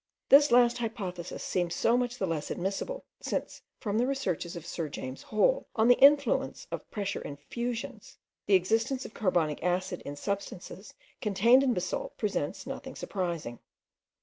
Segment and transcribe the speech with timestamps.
[0.29, 4.89] This last hypothesis seems so much the less admissible, since, from the researches of Sir
[4.89, 8.17] James Hall on the influence of pressure in fusions,
[8.47, 13.59] the existence of carbonic acid in substances contained in basalt presents nothing surprising.